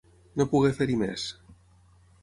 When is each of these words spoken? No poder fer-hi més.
No 0.41 0.47
poder 0.53 0.71
fer-hi 0.79 0.97
més. 1.03 1.29